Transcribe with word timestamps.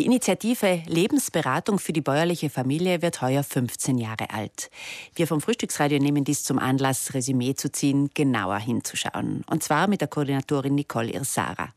Die 0.00 0.06
Initiative 0.06 0.82
Lebensberatung 0.86 1.78
für 1.78 1.92
die 1.92 2.00
bäuerliche 2.00 2.48
Familie 2.48 3.02
wird 3.02 3.20
heuer 3.20 3.42
15 3.42 3.98
Jahre 3.98 4.30
alt. 4.30 4.70
Wir 5.14 5.26
vom 5.26 5.42
Frühstücksradio 5.42 5.98
nehmen 5.98 6.24
dies 6.24 6.42
zum 6.42 6.58
Anlass, 6.58 7.12
Resümee 7.12 7.52
zu 7.52 7.70
ziehen, 7.70 8.08
genauer 8.14 8.58
hinzuschauen. 8.60 9.44
Und 9.46 9.62
zwar 9.62 9.88
mit 9.88 10.00
der 10.00 10.08
Koordinatorin 10.08 10.74
Nicole 10.74 11.10
Irsara. 11.10 11.74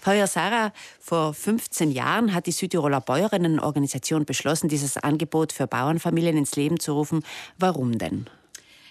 Frau 0.00 0.12
Irsara, 0.12 0.72
vor 1.00 1.34
15 1.34 1.90
Jahren 1.90 2.32
hat 2.32 2.46
die 2.46 2.52
Südtiroler 2.52 3.00
Bäuerinnenorganisation 3.00 4.24
beschlossen, 4.24 4.68
dieses 4.68 4.96
Angebot 4.96 5.52
für 5.52 5.66
Bauernfamilien 5.66 6.36
ins 6.36 6.54
Leben 6.54 6.78
zu 6.78 6.92
rufen. 6.92 7.24
Warum 7.58 7.98
denn? 7.98 8.28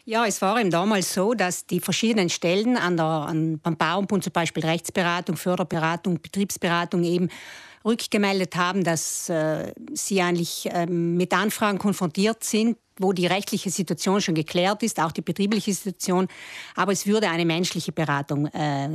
Ja, 0.06 0.26
es 0.26 0.42
war 0.42 0.60
eben 0.60 0.72
damals 0.72 1.14
so, 1.14 1.34
dass 1.34 1.66
die 1.68 1.80
verschiedenen 1.80 2.30
Stellen 2.30 2.76
an 2.78 2.98
der, 2.98 3.06
an, 3.06 3.60
beim 3.60 3.78
Bauernbund, 3.78 4.24
zum 4.24 4.34
Beispiel 4.34 4.66
Rechtsberatung, 4.66 5.38
Förderberatung, 5.38 6.20
Betriebsberatung 6.22 7.04
eben, 7.04 7.30
rückgemeldet 7.84 8.56
haben, 8.56 8.84
dass 8.84 9.30
äh, 9.30 9.74
sie 9.94 10.22
eigentlich 10.22 10.70
äh, 10.72 10.86
mit 10.86 11.34
Anfragen 11.34 11.80
konfrontiert 11.80 12.44
sind, 12.44 12.78
wo 13.02 13.14
die 13.14 13.28
rechtliche 13.28 13.70
Situation 13.70 14.22
schon 14.22 14.36
geklärt 14.36 14.84
ist, 14.84 15.00
auch 15.00 15.12
die 15.12 15.22
betriebliche 15.22 15.74
Situation. 15.74 16.28
Aber 16.76 16.92
es 16.92 17.08
würde 17.08 17.30
eine 17.30 17.46
menschliche 17.46 17.92
Beratung 17.92 18.48
äh, 18.48 18.90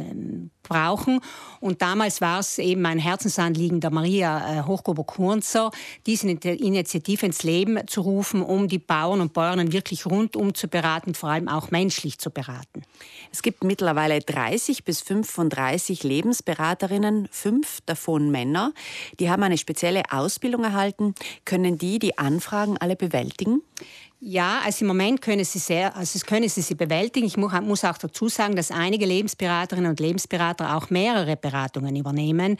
brauchen. 0.62 1.20
Und 1.60 1.82
damals 1.82 2.20
war 2.20 2.40
es 2.40 2.58
eben 2.58 2.84
ein 2.86 2.98
Herzensanliegen 2.98 3.80
der 3.80 3.90
Maria 3.90 4.60
äh, 4.60 4.62
Hochgober-Kunzer, 4.62 5.70
diese 6.06 6.28
Initiative 6.28 7.26
ins 7.26 7.42
Leben 7.42 7.86
zu 7.86 8.00
rufen, 8.00 8.42
um 8.42 8.68
die 8.68 8.78
Bauern 8.78 9.20
und 9.20 9.32
Bäuerinnen 9.32 9.72
wirklich 9.72 10.06
rundum 10.06 10.54
zu 10.54 10.68
beraten, 10.68 11.14
vor 11.14 11.30
allem 11.30 11.48
auch 11.48 11.70
menschlich 11.70 12.18
zu 12.18 12.30
beraten. 12.30 12.82
Es 13.32 13.42
gibt 13.42 13.64
mittlerweile 13.64 14.20
30 14.20 14.84
bis 14.84 15.00
35 15.02 16.02
Lebensberaterinnen, 16.02 17.28
fünf 17.30 17.80
davon 17.86 18.30
Männer. 18.30 18.72
Die 19.20 19.30
haben 19.30 19.42
eine 19.42 19.58
spezielle 19.58 20.02
Ausbildung 20.10 20.64
erhalten. 20.64 21.14
Können 21.44 21.78
die 21.78 21.98
die 21.98 22.18
Anfragen 22.18 22.76
alle 22.78 22.96
bewältigen? 22.96 23.62
Ja, 24.18 24.60
also 24.64 24.84
im 24.84 24.88
Moment 24.88 25.20
können 25.20 25.44
sie, 25.44 25.58
sehr, 25.58 25.94
also 25.94 26.18
können 26.20 26.48
sie 26.48 26.62
sie 26.62 26.74
bewältigen. 26.74 27.26
Ich 27.26 27.36
muss 27.36 27.84
auch 27.84 27.98
dazu 27.98 28.28
sagen, 28.28 28.56
dass 28.56 28.70
einige 28.70 29.04
Lebensberaterinnen 29.04 29.90
und 29.90 30.00
Lebensberater 30.00 30.74
auch 30.74 30.88
mehrere 30.88 31.36
Beratungen 31.36 31.94
übernehmen. 31.96 32.56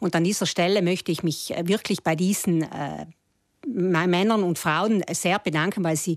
Und 0.00 0.16
an 0.16 0.24
dieser 0.24 0.46
Stelle 0.46 0.82
möchte 0.82 1.12
ich 1.12 1.22
mich 1.22 1.54
wirklich 1.62 2.02
bei 2.02 2.16
diesen 2.16 2.62
äh, 2.62 3.06
Männern 3.66 4.42
und 4.42 4.58
Frauen 4.58 5.02
sehr 5.12 5.38
bedanken, 5.38 5.82
weil 5.84 5.96
sie 5.96 6.16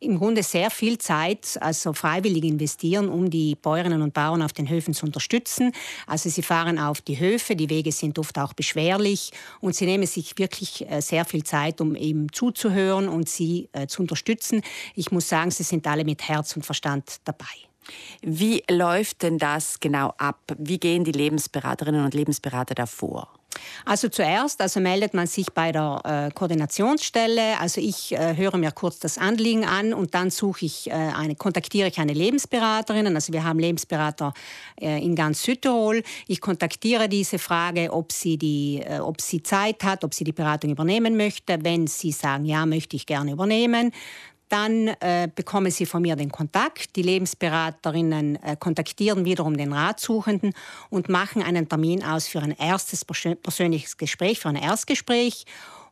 im 0.00 0.18
Grunde 0.18 0.42
sehr 0.42 0.70
viel 0.70 0.98
Zeit, 0.98 1.58
also 1.60 1.92
freiwillig 1.92 2.44
investieren, 2.44 3.08
um 3.08 3.30
die 3.30 3.54
Bäuerinnen 3.54 4.02
und 4.02 4.14
Bauern 4.14 4.42
auf 4.42 4.52
den 4.52 4.68
Höfen 4.68 4.94
zu 4.94 5.06
unterstützen. 5.06 5.72
Also 6.06 6.28
sie 6.28 6.42
fahren 6.42 6.78
auf 6.78 7.00
die 7.00 7.18
Höfe, 7.18 7.56
die 7.56 7.70
Wege 7.70 7.92
sind 7.92 8.18
oft 8.18 8.38
auch 8.38 8.52
beschwerlich 8.52 9.30
und 9.60 9.74
sie 9.74 9.86
nehmen 9.86 10.06
sich 10.06 10.38
wirklich 10.38 10.88
äh, 10.90 11.00
sehr 11.00 11.24
viel 11.24 11.42
Zeit, 11.42 11.80
um 11.80 11.96
eben 11.96 12.32
zuzuhören 12.32 13.08
und 13.08 13.28
sie 13.28 13.68
äh, 13.72 13.86
zu 13.86 14.02
unterstützen. 14.02 14.62
Ich 14.94 15.10
muss 15.10 15.28
sagen, 15.28 15.50
sie 15.50 15.62
sind 15.62 15.86
alle 15.86 16.04
mit 16.04 16.28
Herz 16.28 16.56
und 16.56 16.64
Verstand 16.64 17.16
dabei. 17.24 17.73
Wie 18.22 18.62
läuft 18.70 19.22
denn 19.22 19.38
das 19.38 19.80
genau 19.80 20.14
ab? 20.18 20.40
Wie 20.58 20.78
gehen 20.78 21.04
die 21.04 21.12
Lebensberaterinnen 21.12 22.04
und 22.04 22.14
Lebensberater 22.14 22.74
davor? 22.74 23.28
Also 23.84 24.08
zuerst 24.08 24.60
also 24.60 24.80
meldet 24.80 25.14
man 25.14 25.26
sich 25.26 25.46
bei 25.52 25.72
der 25.72 26.00
äh, 26.04 26.34
Koordinationsstelle. 26.34 27.58
Also 27.60 27.80
ich 27.80 28.12
äh, 28.12 28.36
höre 28.36 28.56
mir 28.56 28.72
kurz 28.72 28.98
das 28.98 29.18
Anliegen 29.18 29.64
an 29.64 29.94
und 29.94 30.14
dann 30.14 30.30
suche 30.30 30.66
ich 30.66 30.90
äh, 30.90 30.92
eine, 30.92 31.34
kontaktiere 31.36 31.88
ich 31.88 31.98
eine 31.98 32.12
Lebensberaterin. 32.12 33.06
Also 33.14 33.32
wir 33.32 33.44
haben 33.44 33.58
Lebensberater 33.58 34.32
äh, 34.80 35.02
in 35.04 35.14
ganz 35.14 35.42
Südtirol. 35.42 36.02
Ich 36.26 36.40
kontaktiere 36.40 37.08
diese 37.08 37.38
Frage, 37.38 37.92
ob 37.92 38.12
sie, 38.12 38.38
die, 38.38 38.82
äh, 38.84 38.98
ob 38.98 39.20
sie 39.20 39.42
Zeit 39.42 39.84
hat, 39.84 40.04
ob 40.04 40.14
sie 40.14 40.24
die 40.24 40.32
Beratung 40.32 40.70
übernehmen 40.70 41.16
möchte. 41.16 41.58
Wenn 41.62 41.86
sie 41.86 42.12
sagen, 42.12 42.44
ja, 42.44 42.66
möchte 42.66 42.96
ich 42.96 43.06
gerne 43.06 43.32
übernehmen, 43.32 43.92
dann 44.54 44.86
äh, 45.00 45.28
bekommen 45.34 45.72
Sie 45.72 45.84
von 45.84 46.00
mir 46.00 46.14
den 46.14 46.30
Kontakt. 46.30 46.94
Die 46.94 47.02
Lebensberaterinnen 47.02 48.40
äh, 48.40 48.56
kontaktieren 48.56 49.24
wiederum 49.24 49.56
den 49.56 49.72
Ratsuchenden 49.72 50.54
und 50.90 51.08
machen 51.08 51.42
einen 51.42 51.68
Termin 51.68 52.04
aus 52.04 52.28
für 52.28 52.40
ein 52.40 52.52
erstes 52.52 53.04
persönliches 53.04 53.96
Gespräch, 53.96 54.38
für 54.38 54.50
ein 54.50 54.56
Erstgespräch. 54.56 55.44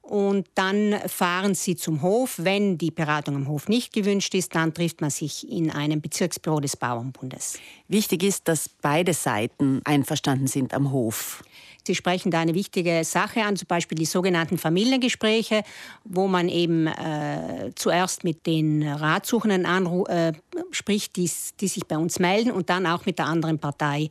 Und 0.03 0.49
dann 0.57 0.97
fahren 1.07 1.55
sie 1.55 1.77
zum 1.77 2.03
Hof. 2.03 2.35
Wenn 2.39 2.77
die 2.77 2.91
Beratung 2.91 3.37
am 3.37 3.49
Hof 3.49 3.69
nicht 3.69 3.93
gewünscht 3.93 4.35
ist, 4.35 4.55
dann 4.55 4.75
trifft 4.75 5.01
man 5.01 5.11
sich 5.11 5.49
in 5.49 5.71
einem 5.71 6.01
Bezirksbüro 6.01 6.59
des 6.59 6.77
Bauernbundes. 6.77 7.59
Wichtig 7.87 8.25
ist, 8.25 8.49
dass 8.49 8.69
beide 8.69 9.15
Seiten 9.15 9.81
einverstanden 9.85 10.49
sind 10.49 10.75
am 10.75 10.91
Hof. 10.91 11.45
Sie 11.85 11.95
sprechen 11.95 12.31
da 12.31 12.41
eine 12.41 12.55
wichtige 12.55 13.05
Sache 13.05 13.43
an, 13.43 13.57
zum 13.57 13.67
Beispiel 13.67 13.97
die 13.97 14.05
sogenannten 14.05 14.59
Familiengespräche, 14.59 15.63
wo 16.05 16.29
man 16.29 16.49
eben 16.49 16.87
äh, 16.87 17.73
zuerst 17.75 18.23
mit 18.25 18.47
den 18.47 18.87
Ratsuchenden 18.87 19.65
äh, 20.07 20.33
spricht, 20.71 21.17
die, 21.17 21.31
die 21.61 21.69
sich 21.69 21.87
bei 21.87 21.97
uns 21.97 22.19
melden 22.19 22.53
und 22.53 22.71
dann 22.71 22.87
auch 22.87 23.05
mit 23.05 23.19
der 23.19 23.27
anderen 23.27 23.59
Partei 23.59 24.11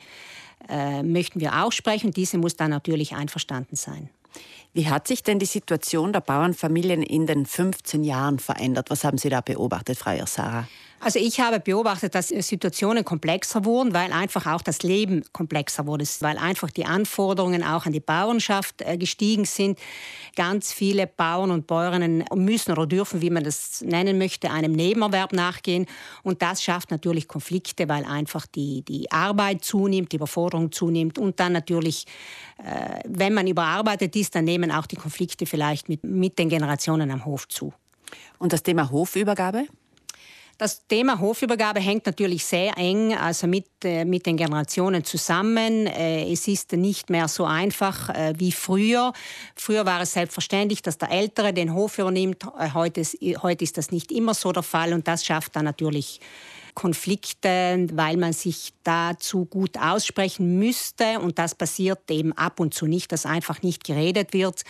äh, 0.68 1.04
möchten 1.04 1.40
wir 1.40 1.64
auch 1.64 1.72
sprechen. 1.72 2.12
Diese 2.12 2.38
muss 2.38 2.56
dann 2.56 2.72
natürlich 2.72 3.16
einverstanden 3.16 3.76
sein. 3.76 4.10
Wie 4.74 4.90
hat 4.90 5.08
sich 5.08 5.24
denn 5.24 5.40
die 5.40 5.46
Situation 5.46 6.14
der 6.14 6.22
Bauernfamilien 6.22 7.04
in 7.04 7.26
den 7.26 7.46
15 7.46 8.04
Jahren 8.04 8.40
verändert? 8.40 8.90
Was 8.90 9.04
haben 9.04 9.18
Sie 9.18 9.30
da 9.30 9.42
beobachtet, 9.42 9.98
Frau 9.98 10.12
Irsara? 10.12 10.68
Also 11.04 11.18
ich 11.18 11.40
habe 11.40 11.60
beobachtet, 11.60 12.14
dass 12.14 12.28
Situationen 12.28 13.04
komplexer 13.04 13.66
wurden, 13.66 13.92
weil 13.92 14.14
einfach 14.14 14.46
auch 14.46 14.62
das 14.62 14.84
Leben 14.84 15.24
komplexer 15.34 15.88
wurde, 15.88 16.06
weil 16.20 16.38
einfach 16.38 16.70
die 16.70 16.86
Anforderungen 16.86 17.64
auch 17.64 17.88
an 17.88 17.92
die 17.92 18.00
Bauernschaft 18.00 18.84
äh, 18.84 19.00
gestiegen 19.00 19.46
sind. 19.46 19.80
Ganz 20.36 20.72
viele 20.72 21.08
Bauern 21.08 21.50
und 21.50 21.66
Bäuerinnen 21.66 22.26
müssen 22.36 22.72
oder 22.72 22.86
dürfen, 22.86 23.20
wie 23.20 23.32
man 23.32 23.44
das 23.44 23.82
nennen 23.82 24.20
möchte, 24.20 24.52
einem 24.52 24.74
Nebenerwerb 24.74 25.34
nachgehen. 25.34 25.88
Und 26.22 26.44
das 26.44 26.62
schafft 26.62 26.92
natürlich 26.92 27.28
Konflikte, 27.28 27.90
weil 27.90 28.06
einfach 28.06 28.46
die, 28.46 28.84
die 28.84 29.12
Arbeit 29.12 29.66
zunimmt, 29.66 30.12
die 30.12 30.18
Überforderung 30.18 30.72
zunimmt 30.72 31.18
und 31.18 31.40
dann 31.40 31.54
natürlich, 31.54 32.06
äh, 32.64 33.00
wenn 33.08 33.34
man 33.34 33.48
überarbeitet 33.48 34.16
ist, 34.16 34.36
dann 34.36 34.46
nehmen 34.46 34.72
auch 34.72 34.86
die 34.86 34.98
Konflikte 34.98 35.48
vielleicht 35.48 35.90
mit, 35.90 36.04
mit 36.04 36.38
den 36.38 36.50
Generationen 36.50 37.10
am 37.10 37.26
Hof 37.26 37.48
zu. 37.48 37.74
Und 38.38 38.54
das 38.54 38.62
Thema 38.62 38.92
Hofübergabe? 38.92 39.66
Das 40.62 40.86
Thema 40.86 41.20
Hofübergabe 41.20 41.80
hängt 41.80 42.06
natürlich 42.06 42.46
sehr 42.46 42.78
eng 42.78 43.16
also 43.16 43.48
mit, 43.48 43.66
äh, 43.84 44.06
mit 44.06 44.28
den 44.28 44.38
Generationen 44.38 45.04
zusammen. 45.04 45.88
Äh, 45.88 46.32
es 46.32 46.48
ist 46.48 46.74
nicht 46.74 47.10
mehr 47.10 47.28
so 47.28 47.46
einfach 47.46 48.10
äh, 48.10 48.36
wie 48.38 48.52
früher. 48.52 49.12
Früher 49.56 49.88
war 49.88 50.02
es 50.02 50.14
selbstverständlich, 50.14 50.84
dass 50.84 51.00
der 51.00 51.10
Ältere 51.10 51.52
den 51.52 51.74
Hof 51.74 51.98
übernimmt. 51.98 52.44
Äh, 52.60 52.76
heute, 52.76 53.02
ist, 53.02 53.18
heute 53.42 53.64
ist 53.64 53.80
das 53.80 53.90
nicht 53.90 54.12
immer 54.12 54.36
so 54.36 54.52
der 54.52 54.62
Fall 54.62 54.94
und 54.94 55.08
das 55.08 55.26
schafft 55.26 55.56
dann 55.56 55.66
natürlich 55.66 56.22
Konflikte, 56.76 57.88
weil 57.94 58.18
man 58.18 58.32
sich 58.32 58.72
dazu 58.84 59.46
gut 59.46 59.80
aussprechen 59.80 60.60
müsste 60.60 61.22
und 61.22 61.40
das 61.40 61.56
passiert 61.56 62.12
eben 62.12 62.34
ab 62.34 62.60
und 62.60 62.76
zu 62.76 62.86
nicht, 62.86 63.12
dass 63.12 63.26
einfach 63.26 63.64
nicht 63.64 63.84
geredet 63.84 64.32
wird. 64.34 64.62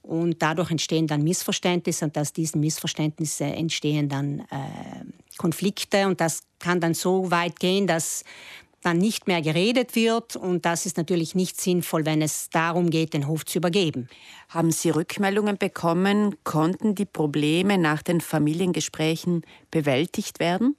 Und 0.00 0.40
dadurch 0.40 0.70
entstehen 0.70 1.08
dann 1.08 1.24
Missverständnisse 1.24 2.04
und 2.04 2.16
aus 2.16 2.32
diesen 2.32 2.60
Missverständnissen 2.60 3.52
entstehen 3.52 4.08
dann 4.08 4.40
äh, 4.40 5.04
Konflikte 5.36 6.06
und 6.06 6.20
das 6.20 6.42
kann 6.58 6.80
dann 6.80 6.94
so 6.94 7.30
weit 7.30 7.60
gehen, 7.60 7.86
dass 7.86 8.24
dann 8.82 8.98
nicht 8.98 9.26
mehr 9.26 9.42
geredet 9.42 9.96
wird 9.96 10.36
und 10.36 10.64
das 10.64 10.86
ist 10.86 10.96
natürlich 10.96 11.34
nicht 11.34 11.60
sinnvoll, 11.60 12.06
wenn 12.06 12.22
es 12.22 12.50
darum 12.50 12.88
geht, 12.88 13.14
den 13.14 13.26
Hof 13.26 13.44
zu 13.44 13.58
übergeben. 13.58 14.08
Haben 14.48 14.70
Sie 14.70 14.90
Rückmeldungen 14.90 15.58
bekommen? 15.58 16.36
Konnten 16.44 16.94
die 16.94 17.04
Probleme 17.04 17.78
nach 17.78 18.02
den 18.02 18.20
Familiengesprächen 18.20 19.42
bewältigt 19.72 20.38
werden? 20.38 20.76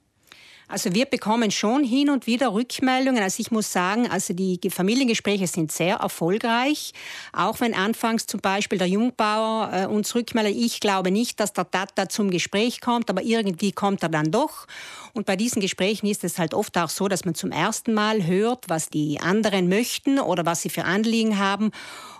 Also 0.68 0.92
wir 0.92 1.06
bekommen 1.06 1.50
schon 1.50 1.82
hin 1.82 2.10
und 2.10 2.26
wieder 2.26 2.52
Rückmeldungen. 2.52 3.22
Also 3.22 3.40
ich 3.40 3.50
muss 3.50 3.72
sagen, 3.72 4.08
also 4.10 4.34
die 4.34 4.60
Familiengespräche 4.68 5.46
sind 5.46 5.72
sehr 5.72 5.96
erfolgreich. 5.96 6.92
Auch 7.32 7.60
wenn 7.60 7.72
anfangs 7.72 8.26
zum 8.26 8.40
Beispiel 8.40 8.78
der 8.78 8.86
Jungbauer 8.86 9.70
äh, 9.72 9.86
uns 9.86 10.14
rückmeldet, 10.14 10.54
ich 10.56 10.80
glaube 10.80 11.10
nicht, 11.10 11.40
dass 11.40 11.54
der 11.54 11.70
Tata 11.70 12.10
zum 12.10 12.30
Gespräch 12.30 12.82
kommt, 12.82 13.08
aber 13.08 13.22
irgendwie 13.22 13.72
kommt 13.72 14.02
er 14.02 14.10
dann 14.10 14.30
doch. 14.30 14.66
Und 15.14 15.24
bei 15.24 15.36
diesen 15.36 15.62
Gesprächen 15.62 16.06
ist 16.06 16.22
es 16.22 16.38
halt 16.38 16.52
oft 16.52 16.76
auch 16.76 16.90
so, 16.90 17.08
dass 17.08 17.24
man 17.24 17.34
zum 17.34 17.50
ersten 17.50 17.94
Mal 17.94 18.26
hört, 18.26 18.68
was 18.68 18.90
die 18.90 19.20
anderen 19.20 19.68
möchten 19.68 20.18
oder 20.20 20.44
was 20.44 20.60
sie 20.62 20.68
für 20.70 20.84
Anliegen 20.84 21.38
haben 21.38 21.70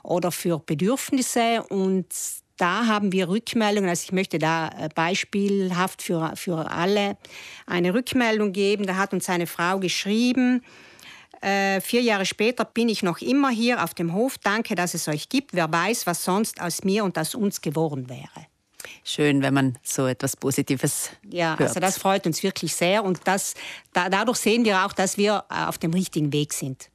oder 0.03 0.33
für 0.33 0.59
Bedürfnisse. 0.59 1.63
Und 1.69 2.07
da 2.59 2.87
haben 2.87 3.13
wir 3.13 3.29
Rückmeldungen. 3.29 3.89
Also 3.89 4.05
ich 4.05 4.13
möchte 4.13 4.39
da 4.39 4.69
äh, 4.69 4.89
beispielhaft 4.95 6.03
für, 6.03 6.33
für 6.37 6.71
alle 6.71 7.17
eine 7.67 7.95
Rückmeldung 7.95 8.53
geben. 8.53 8.87
Da 8.87 8.97
hat 8.97 9.13
uns 9.15 9.29
eine 9.31 9.47
Frau 9.47 9.79
geschrieben, 9.79 10.63
äh, 11.41 11.81
vier 11.81 12.03
Jahre 12.03 12.27
später 12.27 12.65
bin 12.65 12.89
ich 12.89 13.03
noch 13.03 13.21
immer 13.21 13.51
hier 13.51 13.83
auf 13.85 13.95
dem 13.95 14.13
Hof. 14.13 14.39
Danke, 14.39 14.75
dass 14.75 14.95
es 14.95 15.07
euch 15.09 15.29
gibt. 15.29 15.55
Wer 15.55 15.71
weiß, 15.73 16.07
was 16.07 16.25
sonst 16.25 16.61
aus 16.61 16.83
mir 16.85 17.05
und 17.05 17.17
aus 17.17 17.35
uns 17.35 17.61
geworden 17.61 18.09
wäre. 18.09 18.47
Schön, 19.05 19.43
wenn 19.43 19.55
man 19.55 19.79
so 19.83 20.07
etwas 20.07 20.37
Positives 20.37 21.11
Ja, 21.31 21.51
hört. 21.59 21.69
also 21.69 21.81
das 21.81 21.99
freut 21.99 22.27
uns 22.27 22.43
wirklich 22.43 22.75
sehr 22.75 23.05
und 23.05 23.21
das, 23.25 23.55
da, 23.93 24.09
dadurch 24.09 24.39
sehen 24.39 24.65
wir 24.65 24.85
auch, 24.85 24.93
dass 24.93 25.17
wir 25.17 25.45
äh, 25.51 25.65
auf 25.65 25.79
dem 25.79 25.93
richtigen 25.93 26.33
Weg 26.33 26.53
sind. 26.53 26.91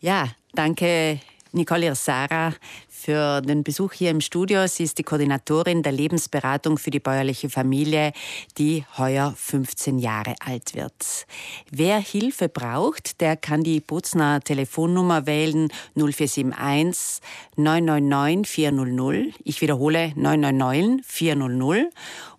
Ja, 0.00 0.28
danke 0.54 1.20
Nicole 1.56 1.86
Irsara 1.86 2.52
für 2.88 3.40
den 3.40 3.64
Besuch 3.64 3.94
hier 3.94 4.10
im 4.10 4.20
Studio. 4.20 4.66
Sie 4.66 4.82
ist 4.84 4.98
die 4.98 5.02
Koordinatorin 5.02 5.82
der 5.82 5.92
Lebensberatung 5.92 6.76
für 6.76 6.90
die 6.90 7.00
bäuerliche 7.00 7.48
Familie, 7.48 8.12
die 8.58 8.84
heuer 8.98 9.32
15 9.36 9.98
Jahre 9.98 10.34
alt 10.44 10.74
wird. 10.74 11.26
Wer 11.70 11.98
Hilfe 11.98 12.50
braucht, 12.50 13.20
der 13.20 13.36
kann 13.36 13.62
die 13.62 13.80
Bozner 13.80 14.40
Telefonnummer 14.40 15.26
wählen 15.26 15.68
0471 15.94 17.22
999 17.56 18.46
400. 18.46 19.34
Ich 19.42 19.62
wiederhole 19.62 20.12
999 20.14 21.06
400. 21.06 21.86